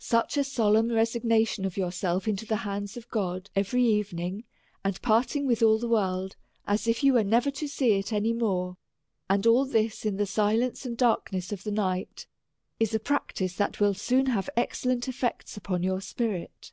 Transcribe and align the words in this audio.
Such 0.00 0.36
a 0.36 0.42
solemn 0.42 0.90
resignation 0.90 1.64
of 1.64 1.76
yourself 1.76 2.26
into 2.26 2.44
the 2.44 2.56
hands 2.66 2.96
of 2.96 3.08
God 3.08 3.50
every 3.54 3.84
evening, 3.84 4.42
and 4.84 5.00
parting 5.00 5.46
with 5.46 5.62
all 5.62 5.78
the 5.78 5.86
world, 5.86 6.34
as 6.66 6.88
if 6.88 7.04
you 7.04 7.12
was 7.12 7.24
never 7.24 7.52
to 7.52 7.68
see 7.68 7.92
it 7.92 8.12
any 8.12 8.32
more, 8.32 8.78
and 9.28 9.46
all 9.46 9.64
this 9.64 10.04
in 10.04 10.16
the 10.16 10.26
silence 10.26 10.84
and 10.84 10.96
darkness 10.96 11.52
of 11.52 11.62
the 11.62 11.70
night, 11.70 12.26
is 12.80 12.96
a 12.96 12.98
prac 12.98 13.34
tice 13.34 13.54
that 13.58 13.78
will 13.78 13.94
soon 13.94 14.26
have 14.26 14.50
excellent 14.56 15.06
effects 15.06 15.56
upon 15.56 15.84
your 15.84 16.00
spirit. 16.00 16.72